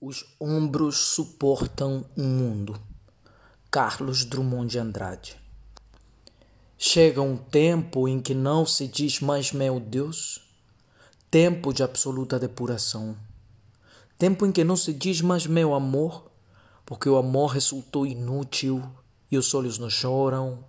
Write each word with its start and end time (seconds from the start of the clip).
Os 0.00 0.24
ombros 0.38 0.96
suportam 0.96 2.06
o 2.16 2.22
mundo. 2.22 2.80
Carlos 3.68 4.24
Drummond 4.24 4.70
de 4.70 4.78
Andrade. 4.78 5.36
Chega 6.78 7.20
um 7.20 7.36
tempo 7.36 8.06
em 8.06 8.20
que 8.20 8.32
não 8.32 8.64
se 8.64 8.86
diz 8.86 9.18
mais 9.18 9.50
meu 9.50 9.80
Deus, 9.80 10.40
tempo 11.28 11.72
de 11.72 11.82
absoluta 11.82 12.38
depuração. 12.38 13.16
Tempo 14.16 14.46
em 14.46 14.52
que 14.52 14.62
não 14.62 14.76
se 14.76 14.92
diz 14.92 15.20
mais 15.20 15.48
meu 15.48 15.74
amor, 15.74 16.30
porque 16.86 17.08
o 17.08 17.16
amor 17.16 17.48
resultou 17.48 18.06
inútil 18.06 18.88
e 19.28 19.36
os 19.36 19.52
olhos 19.52 19.78
não 19.78 19.90
choram, 19.90 20.64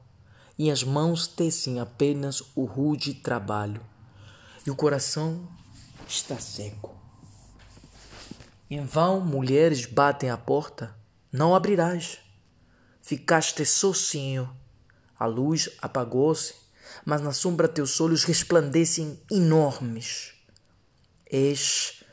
e 0.58 0.72
as 0.72 0.84
mãos 0.84 1.28
tecem 1.28 1.80
apenas 1.80 2.42
o 2.56 2.66
rude 2.66 3.14
trabalho, 3.14 3.86
e 4.66 4.72
o 4.72 4.76
coração 4.76 5.48
está 6.08 6.40
seco. 6.40 6.99
Em 8.72 8.86
vão 8.86 9.20
mulheres 9.20 9.88
batem 9.88 10.30
à 10.30 10.38
porta, 10.38 10.96
não 11.32 11.56
abrirás. 11.56 12.20
Ficaste 13.02 13.66
sozinho. 13.66 14.56
A 15.18 15.26
luz 15.26 15.70
apagou-se, 15.82 16.54
mas 17.04 17.20
na 17.20 17.34
sombra 17.34 17.68
teus 17.68 18.00
olhos 18.00 18.24
resplandecem 18.24 19.20
enormes. 19.32 20.36
És 21.26 22.04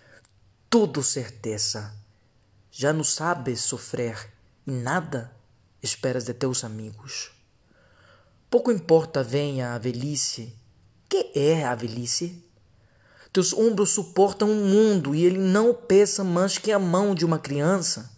tudo 0.70 1.02
certeza. 1.02 1.94
Já 2.70 2.90
não 2.90 3.04
sabes 3.04 3.60
sofrer 3.60 4.32
e 4.66 4.70
nada 4.70 5.36
esperas 5.82 6.24
de 6.24 6.32
teus 6.32 6.64
amigos. 6.64 7.32
Pouco 8.48 8.72
importa 8.72 9.22
venha 9.22 9.74
a 9.74 9.78
velhice. 9.78 10.56
Que 11.06 11.32
é 11.34 11.64
a 11.64 11.74
velhice? 11.74 12.42
Teus 13.36 13.52
ombros 13.52 13.90
suportam 13.90 14.50
o 14.50 14.64
mundo 14.64 15.14
e 15.14 15.22
ele 15.22 15.36
não 15.36 15.74
pesa 15.74 16.24
mais 16.24 16.56
que 16.56 16.72
a 16.72 16.78
mão 16.78 17.14
de 17.14 17.22
uma 17.22 17.38
criança. 17.38 18.10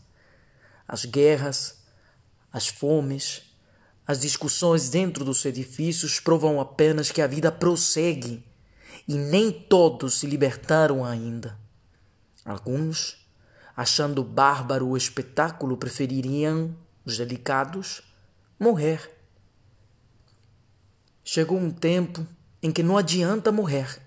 As 0.87 1.05
guerras, 1.05 1.83
as 2.53 2.69
fomes, 2.69 3.43
as 4.07 4.21
discussões 4.21 4.89
dentro 4.89 5.25
dos 5.25 5.45
edifícios 5.45 6.21
provam 6.21 6.61
apenas 6.61 7.11
que 7.11 7.21
a 7.21 7.27
vida 7.27 7.51
prossegue 7.51 8.47
e 9.09 9.17
nem 9.17 9.51
todos 9.51 10.21
se 10.21 10.27
libertaram 10.29 11.05
ainda. 11.05 11.59
Alguns, 12.45 13.29
achando 13.77 14.23
bárbaro 14.23 14.87
o 14.87 14.97
espetáculo, 14.97 15.77
prefeririam, 15.77 16.77
os 17.05 17.19
delicados, 17.19 18.03
morrer. 18.57 19.19
Chegou 21.25 21.59
um 21.59 21.73
tempo 21.73 22.25
em 22.63 22.71
que 22.71 22.85
não 22.85 22.97
adianta 22.97 23.51
morrer 23.51 24.07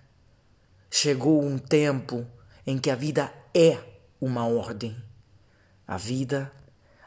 Chegou 0.93 1.41
um 1.41 1.57
tempo 1.57 2.27
em 2.67 2.77
que 2.77 2.91
a 2.91 2.95
vida 2.95 3.33
é 3.55 3.81
uma 4.19 4.45
ordem. 4.45 5.01
A 5.87 5.95
vida 5.95 6.51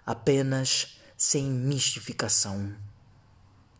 apenas 0.06 0.98
sem 1.18 1.44
mistificação. 1.44 2.74